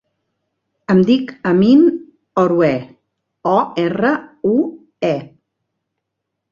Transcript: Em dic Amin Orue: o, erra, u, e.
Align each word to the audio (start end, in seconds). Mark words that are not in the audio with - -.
Em 0.93 1.01
dic 1.09 1.33
Amin 1.49 1.83
Orue: 2.45 2.71
o, 3.55 3.55
erra, 3.87 4.17
u, 4.55 4.57
e. 5.13 5.17